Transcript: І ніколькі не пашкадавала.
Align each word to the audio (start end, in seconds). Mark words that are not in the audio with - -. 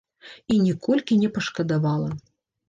І 0.55 0.55
ніколькі 0.67 1.19
не 1.25 1.29
пашкадавала. 1.35 2.09